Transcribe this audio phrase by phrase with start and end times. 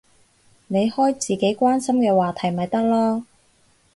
[0.65, 3.23] 你開自己關心嘅話題咪得囉